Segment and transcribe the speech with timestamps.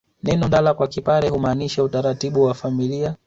[0.23, 3.15] Neno ndala kwa Kipare humaanisha utaratibu wa familia